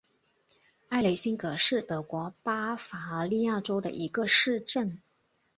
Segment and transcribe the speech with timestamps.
[0.89, 4.99] 埃雷辛格是德国巴伐利亚州的一个市镇。